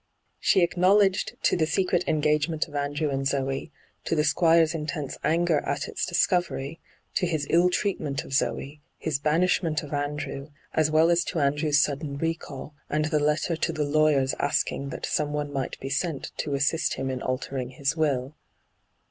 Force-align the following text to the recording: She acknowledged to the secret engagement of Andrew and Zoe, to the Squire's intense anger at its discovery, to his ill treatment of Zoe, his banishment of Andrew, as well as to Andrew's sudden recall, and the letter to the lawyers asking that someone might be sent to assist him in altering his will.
She 0.39 0.63
acknowledged 0.63 1.37
to 1.43 1.55
the 1.55 1.67
secret 1.67 2.03
engagement 2.07 2.67
of 2.67 2.73
Andrew 2.73 3.11
and 3.11 3.27
Zoe, 3.27 3.71
to 4.05 4.15
the 4.15 4.23
Squire's 4.23 4.73
intense 4.73 5.15
anger 5.23 5.59
at 5.59 5.87
its 5.87 6.07
discovery, 6.07 6.79
to 7.13 7.27
his 7.27 7.45
ill 7.51 7.69
treatment 7.69 8.23
of 8.23 8.33
Zoe, 8.33 8.81
his 8.97 9.19
banishment 9.19 9.83
of 9.83 9.93
Andrew, 9.93 10.49
as 10.73 10.89
well 10.89 11.11
as 11.11 11.23
to 11.25 11.39
Andrew's 11.39 11.79
sudden 11.83 12.17
recall, 12.17 12.73
and 12.89 13.05
the 13.05 13.19
letter 13.19 13.55
to 13.57 13.71
the 13.71 13.85
lawyers 13.85 14.33
asking 14.39 14.89
that 14.89 15.05
someone 15.05 15.53
might 15.53 15.79
be 15.79 15.91
sent 15.91 16.31
to 16.37 16.55
assist 16.55 16.95
him 16.95 17.11
in 17.11 17.21
altering 17.21 17.69
his 17.69 17.95
will. 17.95 18.33